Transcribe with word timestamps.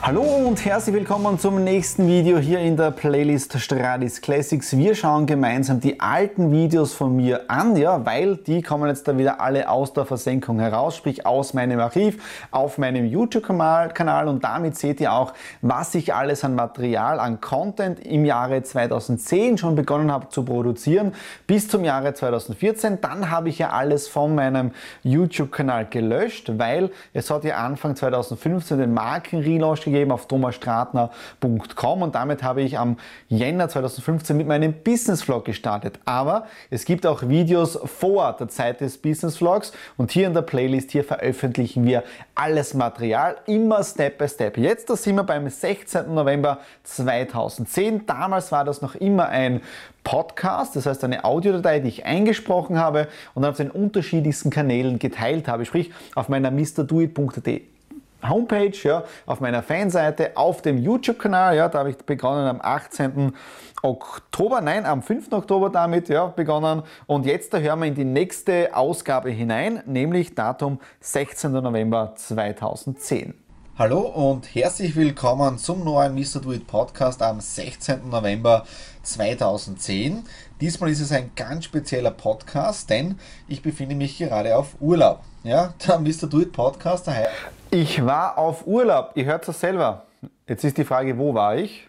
Hallo 0.00 0.22
und 0.22 0.64
herzlich 0.64 0.94
willkommen 0.94 1.40
zum 1.40 1.64
nächsten 1.64 2.06
Video 2.06 2.38
hier 2.38 2.60
in 2.60 2.76
der 2.76 2.92
Playlist 2.92 3.58
Stradis 3.58 4.22
Classics. 4.22 4.74
Wir 4.76 4.94
schauen 4.94 5.26
gemeinsam 5.26 5.80
die 5.80 5.98
alten 5.98 6.52
Videos 6.52 6.94
von 6.94 7.16
mir 7.16 7.50
an, 7.50 7.76
ja, 7.76 8.06
weil 8.06 8.36
die 8.36 8.62
kommen 8.62 8.88
jetzt 8.88 9.08
da 9.08 9.18
wieder 9.18 9.40
alle 9.40 9.68
aus 9.68 9.92
der 9.92 10.06
Versenkung 10.06 10.60
heraus, 10.60 10.96
sprich 10.96 11.26
aus 11.26 11.52
meinem 11.52 11.80
Archiv, 11.80 12.22
auf 12.52 12.78
meinem 12.78 13.06
YouTube-Kanal 13.06 14.28
und 14.28 14.44
damit 14.44 14.78
seht 14.78 15.00
ihr 15.00 15.12
auch, 15.12 15.34
was 15.62 15.94
ich 15.96 16.14
alles 16.14 16.44
an 16.44 16.54
Material, 16.54 17.18
an 17.18 17.40
Content 17.40 17.98
im 17.98 18.24
Jahre 18.24 18.62
2010 18.62 19.58
schon 19.58 19.74
begonnen 19.74 20.12
habe 20.12 20.28
zu 20.28 20.44
produzieren, 20.44 21.12
bis 21.48 21.68
zum 21.68 21.84
Jahre 21.84 22.14
2014. 22.14 23.00
Dann 23.00 23.30
habe 23.30 23.48
ich 23.48 23.58
ja 23.58 23.70
alles 23.70 24.06
von 24.06 24.34
meinem 24.36 24.70
YouTube-Kanal 25.02 25.86
gelöscht, 25.86 26.52
weil 26.56 26.90
es 27.12 27.30
hat 27.30 27.42
ja 27.42 27.56
Anfang 27.56 27.96
2015 27.96 28.78
den 28.78 28.94
Marken-Relaunch 28.94 29.87
gegeben 29.90 30.12
auf 30.12 30.26
thomasstratner.com 30.26 32.02
und 32.02 32.14
damit 32.14 32.42
habe 32.42 32.62
ich 32.62 32.78
am 32.78 32.96
Jänner 33.28 33.68
2015 33.68 34.36
mit 34.36 34.46
meinem 34.46 34.72
Business 34.72 35.22
Vlog 35.22 35.44
gestartet. 35.44 35.98
Aber 36.04 36.46
es 36.70 36.84
gibt 36.84 37.06
auch 37.06 37.28
Videos 37.28 37.78
vor 37.84 38.36
der 38.38 38.48
Zeit 38.48 38.80
des 38.80 38.98
Business 38.98 39.36
Vlogs 39.38 39.72
und 39.96 40.10
hier 40.10 40.26
in 40.26 40.34
der 40.34 40.42
Playlist 40.42 40.90
hier 40.90 41.04
veröffentlichen 41.04 41.84
wir 41.84 42.04
alles 42.34 42.74
Material 42.74 43.36
immer 43.46 43.82
Step 43.82 44.18
by 44.18 44.28
Step. 44.28 44.56
Jetzt 44.58 44.90
da 44.90 44.96
sind 44.96 45.16
wir 45.16 45.24
beim 45.24 45.48
16. 45.48 46.14
November 46.14 46.58
2010. 46.84 48.06
Damals 48.06 48.52
war 48.52 48.64
das 48.64 48.82
noch 48.82 48.94
immer 48.94 49.28
ein 49.28 49.60
Podcast, 50.04 50.74
das 50.74 50.86
heißt 50.86 51.04
eine 51.04 51.24
Audiodatei, 51.24 51.80
die 51.80 51.88
ich 51.88 52.06
eingesprochen 52.06 52.78
habe 52.78 53.08
und 53.34 53.44
auf 53.44 53.56
den 53.56 53.70
unterschiedlichsten 53.70 54.50
Kanälen 54.50 54.98
geteilt 54.98 55.48
habe, 55.48 55.66
sprich 55.66 55.90
auf 56.14 56.28
meiner 56.28 56.50
mrdoit.de 56.50 57.77
Homepage, 58.26 58.76
ja, 58.82 59.04
auf 59.26 59.40
meiner 59.40 59.62
Fanseite, 59.62 60.36
auf 60.36 60.62
dem 60.62 60.78
YouTube-Kanal, 60.78 61.56
ja, 61.56 61.68
da 61.68 61.80
habe 61.80 61.90
ich 61.90 61.96
begonnen 61.98 62.46
am 62.46 62.60
18. 62.60 63.32
Oktober, 63.82 64.60
nein, 64.60 64.86
am 64.86 65.02
5. 65.02 65.32
Oktober 65.32 65.70
damit 65.70 66.08
ja, 66.08 66.26
begonnen 66.26 66.82
und 67.06 67.26
jetzt 67.26 67.54
da 67.54 67.58
hören 67.58 67.80
wir 67.80 67.86
in 67.86 67.94
die 67.94 68.04
nächste 68.04 68.74
Ausgabe 68.74 69.30
hinein, 69.30 69.82
nämlich 69.86 70.34
Datum 70.34 70.80
16. 71.00 71.52
November 71.52 72.14
2010. 72.16 73.47
Hallo 73.78 74.00
und 74.00 74.56
herzlich 74.56 74.96
willkommen 74.96 75.56
zum 75.56 75.84
neuen 75.84 76.12
Mr. 76.16 76.40
Do 76.42 76.52
It 76.52 76.66
Podcast 76.66 77.22
am 77.22 77.38
16. 77.38 78.10
November 78.10 78.66
2010. 79.04 80.24
Diesmal 80.60 80.90
ist 80.90 80.98
es 80.98 81.12
ein 81.12 81.30
ganz 81.36 81.66
spezieller 81.66 82.10
Podcast, 82.10 82.90
denn 82.90 83.20
ich 83.46 83.62
befinde 83.62 83.94
mich 83.94 84.18
gerade 84.18 84.56
auf 84.56 84.74
Urlaub. 84.80 85.20
Ja, 85.44 85.74
der 85.86 86.00
Mr. 86.00 86.26
Do 86.26 86.40
It 86.40 86.50
Podcast, 86.50 87.06
der 87.06 87.28
ich 87.70 88.04
war 88.04 88.36
auf 88.36 88.66
Urlaub, 88.66 89.12
ihr 89.14 89.26
hört 89.26 89.46
es 89.46 89.60
selber. 89.60 90.06
Jetzt 90.48 90.64
ist 90.64 90.76
die 90.76 90.84
Frage, 90.84 91.16
wo 91.16 91.32
war 91.32 91.56
ich? 91.56 91.86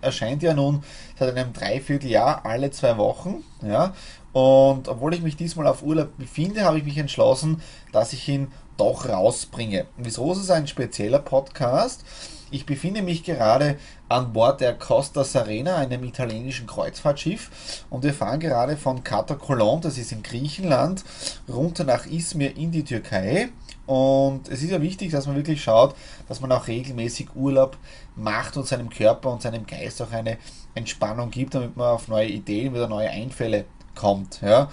Erscheint 0.00 0.42
ja 0.42 0.54
nun 0.54 0.84
seit 1.18 1.36
einem 1.36 1.52
Dreivierteljahr 1.52 2.46
alle 2.46 2.70
zwei 2.70 2.96
Wochen. 2.96 3.44
Ja? 3.60 3.92
Und 4.32 4.88
obwohl 4.88 5.12
ich 5.12 5.20
mich 5.20 5.36
diesmal 5.36 5.66
auf 5.66 5.82
Urlaub 5.82 6.16
befinde, 6.16 6.64
habe 6.64 6.78
ich 6.78 6.84
mich 6.84 6.96
entschlossen, 6.96 7.60
dass 7.92 8.14
ich 8.14 8.26
ihn 8.26 8.48
doch 8.76 9.08
rausbringe. 9.08 9.86
Wieso 9.96 10.32
ist 10.32 10.38
es 10.38 10.50
ein 10.50 10.66
spezieller 10.66 11.18
Podcast? 11.18 12.04
Ich 12.50 12.64
befinde 12.64 13.02
mich 13.02 13.24
gerade 13.24 13.76
an 14.08 14.32
Bord 14.32 14.60
der 14.60 14.74
Costa 14.78 15.24
Serena, 15.24 15.76
einem 15.76 16.04
italienischen 16.04 16.68
Kreuzfahrtschiff, 16.68 17.84
und 17.90 18.04
wir 18.04 18.14
fahren 18.14 18.38
gerade 18.38 18.76
von 18.76 19.02
Katakolon, 19.02 19.80
das 19.80 19.98
ist 19.98 20.12
in 20.12 20.22
Griechenland, 20.22 21.04
runter 21.48 21.82
nach 21.82 22.06
Izmir 22.06 22.56
in 22.56 22.70
die 22.70 22.84
Türkei. 22.84 23.48
Und 23.86 24.48
es 24.48 24.62
ist 24.62 24.70
ja 24.70 24.80
wichtig, 24.80 25.10
dass 25.10 25.26
man 25.26 25.36
wirklich 25.36 25.62
schaut, 25.62 25.94
dass 26.28 26.40
man 26.40 26.52
auch 26.52 26.68
regelmäßig 26.68 27.34
Urlaub 27.34 27.76
macht 28.14 28.56
und 28.56 28.66
seinem 28.66 28.90
Körper 28.90 29.32
und 29.32 29.42
seinem 29.42 29.66
Geist 29.66 30.00
auch 30.02 30.12
eine 30.12 30.38
Entspannung 30.74 31.30
gibt, 31.30 31.54
damit 31.54 31.76
man 31.76 31.88
auf 31.88 32.08
neue 32.08 32.28
Ideen, 32.28 32.74
wieder 32.74 32.88
neue 32.88 33.10
Einfälle 33.10 33.64
kommt. 33.94 34.40
Ja. 34.40 34.70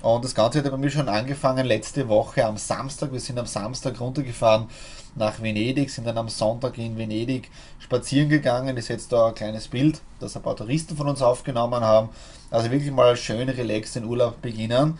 Und 0.00 0.24
das 0.24 0.34
Ganze 0.34 0.62
hat 0.62 0.70
bei 0.70 0.76
mir 0.76 0.90
schon 0.90 1.08
angefangen 1.08 1.66
letzte 1.66 2.08
Woche 2.08 2.44
am 2.44 2.56
Samstag. 2.56 3.12
Wir 3.12 3.18
sind 3.18 3.38
am 3.38 3.46
Samstag 3.46 4.00
runtergefahren 4.00 4.68
nach 5.16 5.42
Venedig, 5.42 5.90
sind 5.90 6.06
dann 6.06 6.18
am 6.18 6.28
Sonntag 6.28 6.78
in 6.78 6.96
Venedig 6.96 7.50
spazieren 7.80 8.28
gegangen. 8.28 8.76
Ist 8.76 8.88
jetzt 8.88 9.10
da 9.12 9.28
ein 9.28 9.34
kleines 9.34 9.66
Bild, 9.66 10.00
das 10.20 10.36
ein 10.36 10.42
paar 10.42 10.54
Touristen 10.54 10.96
von 10.96 11.08
uns 11.08 11.20
aufgenommen 11.20 11.82
haben. 11.82 12.10
Also 12.50 12.70
wirklich 12.70 12.92
mal 12.92 13.16
schön 13.16 13.48
relaxed 13.48 13.96
den 13.96 14.04
Urlaub 14.04 14.40
beginnen. 14.40 14.98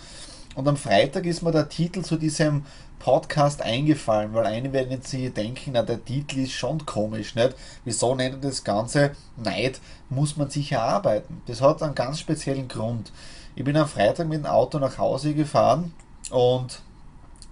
Und 0.58 0.66
am 0.66 0.76
Freitag 0.76 1.24
ist 1.24 1.42
mir 1.42 1.52
der 1.52 1.68
Titel 1.68 2.02
zu 2.02 2.16
diesem 2.16 2.64
Podcast 2.98 3.62
eingefallen, 3.62 4.34
weil 4.34 4.44
einige 4.44 4.72
werden 4.72 4.90
jetzt 4.90 5.06
sich 5.06 5.32
denken, 5.32 5.70
na 5.72 5.82
der 5.82 6.04
Titel 6.04 6.40
ist 6.40 6.50
schon 6.50 6.84
komisch, 6.84 7.36
nicht? 7.36 7.54
Wieso 7.84 8.16
nennt 8.16 8.42
er 8.42 8.50
das 8.50 8.64
Ganze 8.64 9.12
Neid 9.36 9.80
muss 10.08 10.36
man 10.36 10.50
sich 10.50 10.72
erarbeiten? 10.72 11.42
Das 11.46 11.60
hat 11.60 11.80
einen 11.80 11.94
ganz 11.94 12.18
speziellen 12.18 12.66
Grund. 12.66 13.12
Ich 13.54 13.62
bin 13.62 13.76
am 13.76 13.86
Freitag 13.86 14.26
mit 14.26 14.38
dem 14.38 14.46
Auto 14.46 14.80
nach 14.80 14.98
Hause 14.98 15.32
gefahren 15.32 15.92
und 16.30 16.80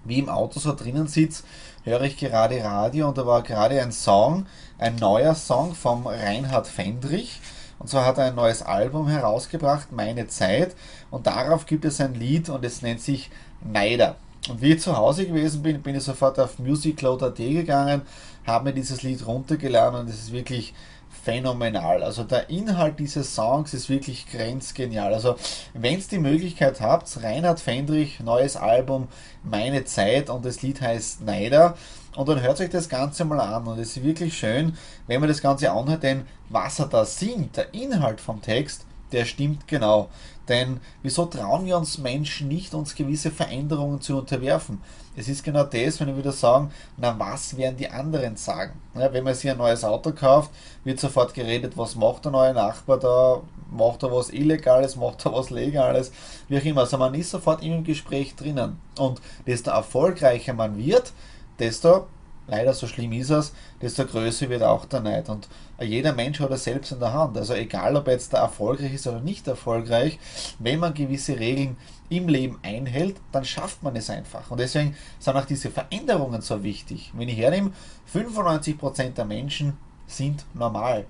wie 0.05 0.19
im 0.19 0.29
Auto 0.29 0.59
so 0.59 0.75
drinnen 0.75 1.07
sitze, 1.07 1.45
höre 1.85 2.03
ich 2.03 2.17
gerade 2.17 2.61
Radio 2.65 3.07
und 3.07 3.19
da 3.19 3.25
war 3.25 3.45
gerade 3.45 3.81
ein 3.81 3.93
Song, 3.93 4.47
ein 4.79 4.97
neuer 4.97 5.37
Song 5.37 5.77
vom 5.77 6.09
Reinhard 6.09 6.67
Fendrich. 6.67 7.41
Und 7.79 7.89
zwar 7.89 8.07
hat 8.07 8.19
er 8.19 8.25
ein 8.25 8.35
neues 8.35 8.63
Album 8.63 9.09
herausgebracht, 9.09 9.93
Meine 9.93 10.27
Zeit. 10.29 10.75
Und 11.11 11.27
darauf 11.27 11.67
gibt 11.67 11.85
es 11.85 12.01
ein 12.01 12.15
Lied 12.15 12.49
und 12.49 12.65
es 12.65 12.83
nennt 12.83 13.01
sich 13.01 13.31
Neider. 13.63 14.17
Und 14.49 14.63
wie 14.63 14.73
ich 14.73 14.81
zu 14.81 14.97
Hause 14.97 15.27
gewesen 15.27 15.63
bin, 15.63 15.83
bin 15.83 15.97
ich 15.97 16.05
sofort 16.05 16.39
auf 16.39 16.59
musicload.at 16.59 17.37
gegangen, 17.37 18.03
habe 18.47 18.65
mir 18.65 18.73
dieses 18.73 19.03
Lied 19.03 19.27
runtergeladen 19.27 20.01
und 20.01 20.09
es 20.09 20.17
ist 20.17 20.33
wirklich 20.33 20.73
phänomenal. 21.25 22.05
Also 22.05 22.23
der 22.23 22.49
Inhalt 22.51 23.01
dieses 23.01 23.35
Songs 23.35 23.75
ist 23.75 23.89
wirklich 23.89 24.31
grenzgenial. 24.31 25.13
Also 25.13 25.35
wenn 25.75 25.99
es 25.99 26.07
die 26.07 26.19
Möglichkeit 26.19 26.81
habt, 26.81 27.21
Reinhard 27.21 27.59
Fendrich, 27.59 28.21
neues 28.21 28.57
Album, 28.57 29.09
Meine 29.43 29.85
Zeit 29.85 30.31
und 30.31 30.45
das 30.45 30.63
Lied 30.63 30.81
heißt 30.81 31.23
Neider. 31.23 31.77
Und 32.17 32.29
dann 32.29 32.41
hört 32.41 32.61
euch 32.61 32.71
das 32.71 32.89
Ganze 32.89 33.25
mal 33.27 33.41
an 33.41 33.67
und 33.67 33.79
es 33.79 33.97
ist 33.97 34.03
wirklich 34.03 34.37
schön, 34.37 34.77
wenn 35.07 35.21
man 35.21 35.29
das 35.29 35.43
Ganze 35.43 35.71
anhört, 35.71 36.03
denn 36.03 36.27
was 36.49 36.79
er 36.79 36.87
da 36.87 37.05
singt, 37.05 37.59
der 37.59 37.75
Inhalt 37.75 38.21
vom 38.23 38.41
Text, 38.41 38.87
der 39.13 39.27
stimmt 39.27 39.69
genau. 39.69 40.09
Denn 40.49 40.81
wieso 41.03 41.27
trauen 41.27 41.67
wir 41.67 41.77
uns 41.77 41.99
Menschen 41.99 42.49
nicht, 42.49 42.73
uns 42.73 42.95
gewisse 42.95 43.31
Veränderungen 43.31 44.01
zu 44.01 44.17
unterwerfen? 44.17 44.81
Es 45.17 45.29
ist 45.29 45.45
genau 45.45 45.65
das, 45.65 46.01
wenn 46.01 46.09
wir 46.09 46.17
wieder 46.17 46.33
sagen, 46.33 46.71
na 46.97 47.19
was 47.19 47.57
werden 47.57 47.77
die 47.77 47.91
anderen 47.91 48.37
sagen? 48.37 48.81
Ja, 48.95 49.13
wenn 49.13 49.25
man 49.25 49.35
sich 49.35 49.51
ein 49.51 49.59
neues 49.59 49.85
Auto 49.85 50.13
kauft, 50.13 50.51
wird 50.85 51.01
sofort 51.01 51.35
geredet, 51.35 51.77
was 51.77 51.97
macht 51.97 52.25
der 52.25 52.33
neue 52.33 52.55
Nachbar 52.55 52.99
da? 52.99 53.43
Macht 53.71 54.05
er 54.05 54.13
was 54.13 54.31
Illegales, 54.31 54.97
macht 54.97 55.27
er 55.27 55.33
was 55.33 55.51
Legales, 55.51 56.13
wie 56.49 56.59
auch 56.59 56.65
immer. 56.65 56.83
Also 56.83 56.97
man 56.99 57.15
ist 57.15 57.31
sofort 57.31 57.63
im 57.63 57.83
Gespräch 57.83 58.37
drinnen. 58.37 58.79
Und 58.99 59.21
desto 59.47 59.71
erfolgreicher 59.71 60.55
man 60.55 60.77
wird, 60.79 61.13
desto 61.59 62.07
leider 62.47 62.73
so 62.75 62.87
schlimm 62.87 63.13
ist 63.13 63.31
es, 63.31 63.53
desto 63.81 64.05
größer 64.05 64.49
wird 64.49 64.63
auch 64.63 64.85
der 64.85 65.01
Neid. 65.01 65.29
Und 65.29 65.49
jeder 65.81 66.13
Mensch 66.13 66.41
hat 66.41 66.51
es 66.51 66.65
selbst 66.65 66.93
in 66.93 67.01
der 67.01 67.13
Hand. 67.13 67.37
Also 67.37 67.55
egal, 67.55 67.97
ob 67.97 68.09
jetzt 68.09 68.33
da 68.33 68.39
erfolgreich 68.39 68.95
ist 68.95 69.07
oder 69.07 69.21
nicht 69.21 69.47
erfolgreich, 69.49 70.19
wenn 70.59 70.81
man 70.81 70.95
gewisse 70.95 71.39
Regeln 71.39 71.77
im 72.09 72.29
Leben 72.29 72.59
einhält, 72.63 73.17
dann 73.33 73.45
schafft 73.45 73.83
man 73.83 73.97
es 73.97 74.11
einfach. 74.11 74.51
Und 74.51 74.61
deswegen 74.61 74.97
sind 75.19 75.37
auch 75.37 75.45
diese 75.45 75.71
Veränderungen 75.71 76.41
so 76.41 76.63
wichtig. 76.63 77.13
Wenn 77.15 77.29
ich 77.29 77.37
hernehme, 77.37 77.73
95% 78.13 79.11
der 79.11 79.25
Menschen 79.25 79.77
sind 80.07 80.45
normal. 80.55 81.07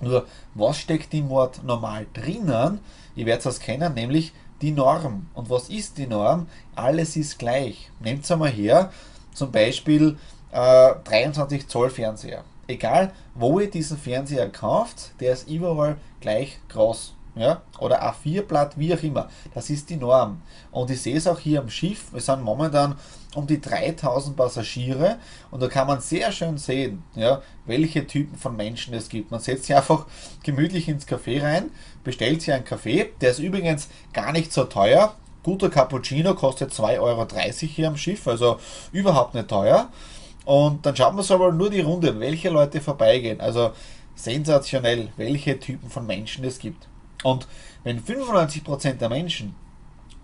Nur, 0.00 0.26
was 0.54 0.78
steckt 0.78 1.12
im 1.14 1.28
Wort 1.28 1.62
normal 1.64 2.06
drinnen? 2.14 2.80
Ihr 3.14 3.26
werdet 3.26 3.46
es 3.46 3.60
kennen, 3.60 3.94
nämlich 3.94 4.32
die 4.62 4.72
Norm. 4.72 5.26
Und 5.34 5.50
was 5.50 5.68
ist 5.68 5.98
die 5.98 6.06
Norm? 6.06 6.46
Alles 6.74 7.16
ist 7.16 7.38
gleich. 7.38 7.90
Nehmt 8.00 8.24
es 8.24 8.30
einmal 8.30 8.50
her, 8.50 8.90
zum 9.34 9.52
Beispiel 9.52 10.16
äh, 10.52 10.94
23 11.04 11.68
Zoll 11.68 11.90
Fernseher. 11.90 12.44
Egal, 12.68 13.12
wo 13.34 13.58
ihr 13.60 13.70
diesen 13.70 13.98
Fernseher 13.98 14.48
kauft, 14.48 15.12
der 15.20 15.32
ist 15.32 15.48
überall 15.48 15.96
gleich 16.20 16.58
groß. 16.68 17.14
Ja? 17.34 17.62
Oder 17.78 18.02
A4-Blatt, 18.02 18.78
wie 18.78 18.94
auch 18.94 19.02
immer. 19.02 19.28
Das 19.54 19.70
ist 19.70 19.90
die 19.90 19.96
Norm. 19.96 20.42
Und 20.70 20.90
ich 20.90 21.00
sehe 21.00 21.16
es 21.16 21.26
auch 21.26 21.38
hier 21.38 21.60
am 21.60 21.70
Schiff. 21.70 22.12
Wir 22.12 22.20
sind 22.20 22.42
momentan 22.42 22.96
um 23.34 23.46
die 23.46 23.60
3000 23.60 24.36
Passagiere 24.36 25.16
und 25.50 25.62
da 25.62 25.68
kann 25.68 25.86
man 25.86 26.00
sehr 26.00 26.30
schön 26.32 26.58
sehen, 26.58 27.02
ja, 27.14 27.40
welche 27.64 28.06
Typen 28.06 28.36
von 28.36 28.56
Menschen 28.56 28.94
es 28.94 29.08
gibt. 29.08 29.30
Man 29.30 29.40
setzt 29.40 29.64
sich 29.64 29.74
einfach 29.74 30.06
gemütlich 30.42 30.88
ins 30.88 31.08
Café 31.08 31.42
rein, 31.42 31.70
bestellt 32.04 32.42
sich 32.42 32.52
einen 32.52 32.64
Kaffee, 32.64 33.10
der 33.20 33.30
ist 33.30 33.38
übrigens 33.38 33.88
gar 34.12 34.32
nicht 34.32 34.52
so 34.52 34.64
teuer. 34.64 35.14
Guter 35.42 35.70
Cappuccino 35.70 36.34
kostet 36.34 36.72
2,30 36.72 37.00
Euro 37.00 37.26
hier 37.66 37.88
am 37.88 37.96
Schiff, 37.96 38.28
also 38.28 38.58
überhaupt 38.92 39.34
nicht 39.34 39.48
teuer. 39.48 39.88
Und 40.44 40.84
dann 40.84 40.96
schauen 40.96 41.14
wir 41.14 41.20
uns 41.20 41.30
aber 41.30 41.52
nur 41.52 41.70
die 41.70 41.80
Runde, 41.80 42.18
welche 42.18 42.50
Leute 42.50 42.80
vorbeigehen. 42.80 43.40
Also 43.40 43.72
sensationell, 44.14 45.12
welche 45.16 45.58
Typen 45.58 45.88
von 45.88 46.06
Menschen 46.06 46.44
es 46.44 46.58
gibt. 46.58 46.88
Und 47.22 47.46
wenn 47.84 48.02
95% 48.02 48.94
der 48.94 49.08
Menschen 49.08 49.54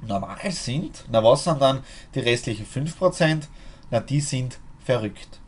normal 0.07 0.51
sind, 0.51 1.05
na 1.11 1.23
was 1.23 1.45
sind 1.45 1.61
dann 1.61 1.83
die 2.15 2.21
restlichen 2.21 2.67
5%? 2.67 3.45
Na, 3.91 4.01
die 4.01 4.21
sind 4.21 4.59
verrückt. 4.85 5.41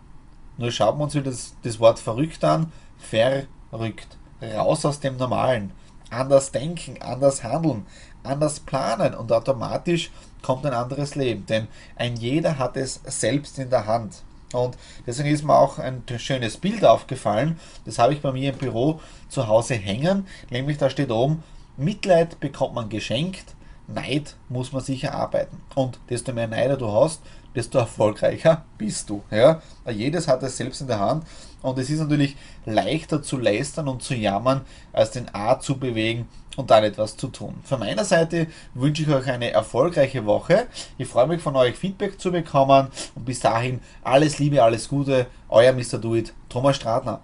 Nur 0.57 0.71
schauen 0.71 0.99
wir 0.99 1.05
uns 1.05 1.15
das, 1.15 1.55
das 1.63 1.81
Wort 1.81 1.99
verrückt 1.99 2.45
an. 2.45 2.73
Verrückt. 2.99 4.19
Raus 4.43 4.85
aus 4.85 5.01
dem 5.01 5.17
Normalen. 5.17 5.73
Anders 6.11 6.51
denken, 6.51 7.01
anders 7.01 7.45
handeln, 7.45 7.87
anders 8.25 8.61
planen 8.61 9.15
und 9.15 9.31
automatisch 9.31 10.11
kommt 10.43 10.67
ein 10.67 10.75
anderes 10.75 11.15
Leben. 11.15 11.47
Denn 11.47 11.69
ein 11.97 12.17
jeder 12.17 12.59
hat 12.59 12.77
es 12.77 13.01
selbst 13.05 13.59
in 13.59 13.71
der 13.71 13.87
Hand. 13.87 14.23
Und 14.53 14.77
deswegen 15.07 15.31
ist 15.31 15.45
mir 15.45 15.57
auch 15.57 15.79
ein 15.79 16.03
schönes 16.19 16.57
Bild 16.57 16.85
aufgefallen. 16.85 17.59
Das 17.85 17.99
habe 17.99 18.13
ich 18.13 18.21
bei 18.21 18.33
mir 18.33 18.53
im 18.53 18.59
Büro 18.59 19.01
zu 19.29 19.47
Hause 19.47 19.75
hängen. 19.75 20.27
Nämlich 20.51 20.79
da 20.79 20.91
steht 20.91 21.11
oben, 21.11 21.43
Mitleid 21.77 22.41
bekommt 22.41 22.75
man 22.75 22.89
geschenkt, 22.89 23.55
Neid 23.87 24.37
muss 24.49 24.73
man 24.73 24.83
sich 24.83 25.05
erarbeiten. 25.05 25.61
Und 25.75 25.99
desto 26.09 26.33
mehr 26.33 26.49
Neider 26.49 26.77
du 26.77 26.93
hast, 26.93 27.23
desto 27.55 27.79
erfolgreicher 27.79 28.65
bist 28.79 29.11
du. 29.11 29.23
Ja? 29.31 29.63
Jedes 29.91 30.29
hat 30.29 30.43
es 30.43 30.57
selbst 30.57 30.81
in 30.81 30.87
der 30.87 31.01
Hand. 31.01 31.25
Und 31.63 31.79
es 31.79 31.91
ist 31.91 32.01
natürlich 32.01 32.37
leichter 32.65 33.23
zu 33.23 33.37
lästern 33.37 33.89
und 33.89 34.03
zu 34.03 34.15
jammern, 34.15 34.63
als 34.93 35.11
den 35.11 35.27
A 35.35 35.61
zu 35.61 35.79
bewegen 35.79 36.27
und 36.57 36.71
dann 36.71 36.85
etwas 36.85 37.17
zu 37.17 37.29
tun. 37.29 37.61
Von 37.65 37.81
meiner 37.81 38.05
Seite 38.05 38.47
wünsche 38.75 39.03
ich 39.03 39.09
euch 39.09 39.29
eine 39.31 39.51
erfolgreiche 39.51 40.25
Woche. 40.25 40.67
Ich 40.97 41.09
freue 41.09 41.27
mich 41.27 41.43
von 41.43 41.57
euch 41.57 41.77
Feedback 41.77 42.21
zu 42.21 42.33
bekommen 42.33 42.89
und 43.15 43.25
bis 43.25 43.41
dahin 43.41 43.81
alles 44.03 44.39
Liebe, 44.39 44.63
alles 44.63 44.89
Gute. 44.89 45.27
Euer 45.49 45.73
Mr. 45.73 45.99
Do 45.99 46.15
It, 46.15 46.33
Thomas 46.49 46.77
Stratner. 46.77 47.21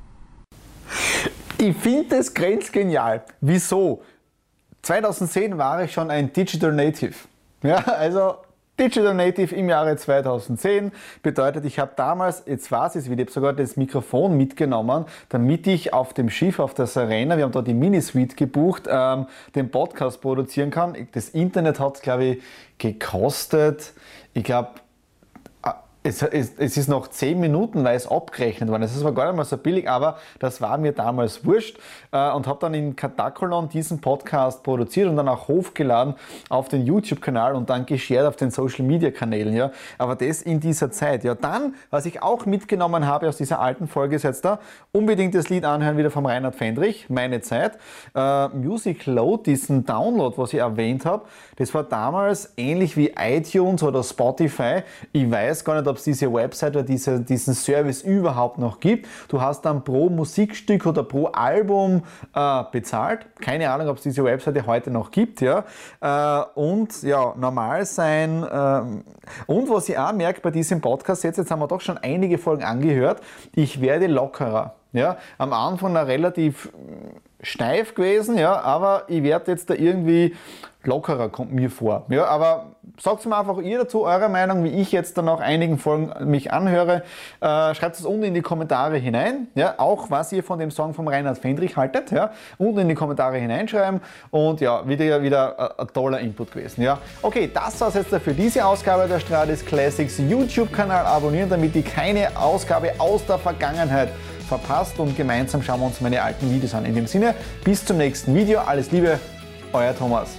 Ich 1.58 1.76
finde 1.76 2.16
das 2.16 2.34
grenzgenial. 2.34 3.24
Wieso? 3.40 4.02
2010 4.82 5.56
war 5.58 5.82
ich 5.82 5.92
schon 5.92 6.10
ein 6.10 6.32
Digital 6.32 6.72
Native. 6.72 7.14
Ja, 7.62 7.78
also 7.78 8.36
Digital 8.78 9.14
Native 9.14 9.54
im 9.54 9.70
Jahre 9.70 9.96
2010 9.96 10.92
bedeutet, 11.22 11.64
ich 11.64 11.78
habe 11.78 11.92
damals, 11.96 12.42
jetzt 12.46 12.70
war 12.70 12.94
es 12.94 13.10
wieder, 13.10 13.22
ich 13.22 13.28
habe 13.28 13.32
sogar 13.32 13.52
das 13.54 13.76
Mikrofon 13.76 14.36
mitgenommen, 14.36 15.06
damit 15.30 15.66
ich 15.66 15.94
auf 15.94 16.12
dem 16.12 16.28
Schiff, 16.28 16.58
auf 16.58 16.74
der 16.74 16.86
Serena, 16.86 17.38
wir 17.38 17.44
haben 17.44 17.52
da 17.52 17.62
die 17.62 17.72
Mini-Suite 17.72 18.36
gebucht, 18.36 18.82
ähm, 18.86 19.26
den 19.54 19.70
Podcast 19.70 20.20
produzieren 20.20 20.70
kann. 20.70 21.08
Das 21.12 21.30
Internet 21.30 21.80
hat 21.80 21.96
es, 21.96 22.02
glaube 22.02 22.24
ich, 22.24 22.42
gekostet, 22.76 23.94
ich 24.34 24.44
glaube, 24.44 24.72
es, 26.06 26.22
es, 26.22 26.52
es, 26.56 26.76
ist 26.76 26.88
noch 26.88 27.08
10 27.08 27.38
Minuten, 27.40 27.84
weil 27.84 27.96
es 27.96 28.06
abgerechnet 28.06 28.70
worden 28.70 28.84
ist. 28.84 28.94
Das 28.94 29.02
war 29.04 29.12
gar 29.12 29.26
nicht 29.26 29.36
mal 29.36 29.44
so 29.44 29.56
billig, 29.56 29.88
aber 29.88 30.18
das 30.38 30.60
war 30.60 30.78
mir 30.78 30.92
damals 30.92 31.44
wurscht 31.44 31.78
äh, 32.12 32.30
und 32.30 32.46
habe 32.46 32.58
dann 32.60 32.74
in 32.74 32.94
Katakolon 32.94 33.68
diesen 33.68 34.00
Podcast 34.00 34.62
produziert 34.62 35.08
und 35.08 35.16
dann 35.16 35.28
auch 35.28 35.48
hochgeladen 35.48 36.14
auf 36.48 36.68
den 36.68 36.86
YouTube-Kanal 36.86 37.54
und 37.54 37.68
dann 37.70 37.86
geshared 37.86 38.26
auf 38.26 38.36
den 38.36 38.50
Social-Media-Kanälen. 38.50 39.54
Ja. 39.54 39.72
Aber 39.98 40.14
das 40.14 40.42
in 40.42 40.60
dieser 40.60 40.90
Zeit. 40.90 41.24
Ja, 41.24 41.34
dann, 41.34 41.74
was 41.90 42.06
ich 42.06 42.22
auch 42.22 42.46
mitgenommen 42.46 43.06
habe 43.06 43.28
aus 43.28 43.36
dieser 43.36 43.60
alten 43.60 43.88
Folge, 43.88 44.16
ist 44.16 44.22
jetzt 44.22 44.44
da, 44.44 44.60
unbedingt 44.92 45.34
das 45.34 45.48
Lied 45.48 45.64
anhören 45.64 45.96
wieder 45.96 46.10
vom 46.10 46.26
Reinhard 46.26 46.54
Fendrich, 46.54 47.10
Meine 47.10 47.40
Zeit. 47.40 47.78
Äh, 48.14 48.48
Music 48.48 49.06
Load, 49.06 49.42
diesen 49.50 49.84
Download, 49.84 50.36
was 50.38 50.52
ich 50.52 50.60
erwähnt 50.60 51.04
habe, 51.04 51.24
das 51.56 51.74
war 51.74 51.82
damals 51.82 52.52
ähnlich 52.56 52.96
wie 52.96 53.14
iTunes 53.18 53.82
oder 53.82 54.02
Spotify. 54.02 54.82
Ich 55.12 55.30
weiß 55.30 55.64
gar 55.64 55.80
nicht, 55.80 55.88
ob 55.88 55.95
es 55.96 56.04
diese 56.04 56.32
Website 56.32 56.76
oder 56.76 56.84
diese, 56.84 57.20
diesen 57.20 57.54
Service 57.54 58.02
überhaupt 58.02 58.58
noch 58.58 58.80
gibt. 58.80 59.06
Du 59.28 59.40
hast 59.40 59.62
dann 59.62 59.84
pro 59.84 60.08
Musikstück 60.08 60.86
oder 60.86 61.02
pro 61.02 61.26
Album 61.26 62.02
äh, 62.34 62.62
bezahlt. 62.70 63.26
Keine 63.40 63.70
Ahnung, 63.70 63.88
ob 63.88 63.96
es 63.96 64.02
diese 64.02 64.24
Webseite 64.24 64.66
heute 64.66 64.90
noch 64.90 65.10
gibt. 65.10 65.40
Ja? 65.40 65.64
Äh, 66.00 66.44
und 66.58 67.02
ja, 67.02 67.34
normal 67.36 67.84
sein. 67.84 68.42
Äh, 68.42 69.50
und 69.50 69.70
was 69.70 69.88
ich 69.88 69.98
auch 69.98 70.12
merke 70.12 70.40
bei 70.40 70.50
diesem 70.50 70.80
Podcast, 70.80 71.24
jetzt, 71.24 71.36
jetzt 71.36 71.50
haben 71.50 71.60
wir 71.60 71.68
doch 71.68 71.80
schon 71.80 71.98
einige 71.98 72.38
Folgen 72.38 72.64
angehört, 72.64 73.20
ich 73.54 73.80
werde 73.80 74.06
lockerer. 74.06 74.74
Ja, 74.92 75.18
am 75.36 75.52
Anfang 75.52 75.92
noch 75.92 76.06
relativ 76.06 76.70
steif 77.42 77.94
gewesen, 77.94 78.38
ja, 78.38 78.60
aber 78.60 79.04
ich 79.08 79.22
werde 79.22 79.50
jetzt 79.50 79.70
da 79.70 79.74
irgendwie 79.74 80.34
lockerer, 80.86 81.28
kommt 81.28 81.52
mir 81.52 81.70
vor. 81.70 82.06
Ja, 82.08 82.26
aber 82.26 82.76
sagt 82.98 83.26
mir 83.26 83.36
einfach 83.36 83.58
ihr 83.58 83.78
dazu 83.78 84.04
eure 84.04 84.28
Meinung, 84.28 84.64
wie 84.64 84.70
ich 84.70 84.92
jetzt 84.92 85.18
dann 85.18 85.26
nach 85.26 85.40
einigen 85.40 85.78
Folgen 85.78 86.12
mich 86.30 86.52
anhöre. 86.52 87.02
Äh, 87.40 87.74
schreibt 87.74 87.98
es 87.98 88.04
unten 88.04 88.24
in 88.24 88.34
die 88.34 88.42
Kommentare 88.42 88.96
hinein, 88.96 89.48
ja, 89.54 89.74
auch 89.78 90.10
was 90.10 90.32
ihr 90.32 90.42
von 90.42 90.58
dem 90.58 90.70
Song 90.70 90.94
von 90.94 91.08
Reinhard 91.08 91.38
Fendrich 91.38 91.76
haltet, 91.76 92.10
ja, 92.12 92.30
unten 92.58 92.80
in 92.80 92.88
die 92.88 92.94
Kommentare 92.94 93.36
hineinschreiben 93.38 94.00
und 94.30 94.60
ja, 94.60 94.86
wieder, 94.88 95.22
wieder 95.22 95.58
ein, 95.58 95.86
ein 95.86 95.92
toller 95.92 96.20
Input 96.20 96.52
gewesen, 96.52 96.82
ja. 96.82 96.98
Okay, 97.22 97.50
das 97.52 97.80
war's 97.80 97.94
jetzt 97.94 98.14
für 98.14 98.34
diese 98.34 98.64
Ausgabe 98.64 99.08
der 99.08 99.20
Stradis 99.20 99.64
Classics 99.64 100.18
YouTube-Kanal 100.18 101.04
abonnieren, 101.04 101.50
damit 101.50 101.74
ihr 101.74 101.82
keine 101.82 102.28
Ausgabe 102.36 102.92
aus 102.98 103.26
der 103.26 103.38
Vergangenheit 103.38 104.10
verpasst 104.46 104.98
und 104.98 105.16
gemeinsam 105.16 105.62
schauen 105.62 105.80
wir 105.80 105.86
uns 105.86 106.00
meine 106.00 106.22
alten 106.22 106.50
Videos 106.50 106.74
an. 106.74 106.84
In 106.84 106.94
dem 106.94 107.06
Sinne, 107.06 107.34
bis 107.64 107.84
zum 107.84 107.98
nächsten 107.98 108.34
Video. 108.34 108.60
Alles 108.60 108.90
Liebe, 108.90 109.18
euer 109.72 109.96
Thomas. 109.96 110.30